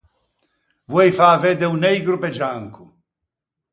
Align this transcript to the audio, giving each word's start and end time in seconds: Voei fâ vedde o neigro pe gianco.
Voei 0.91 1.09
fâ 1.17 1.29
vedde 1.43 1.65
o 1.73 1.75
neigro 1.85 2.15
pe 2.21 2.29
gianco. 2.37 2.83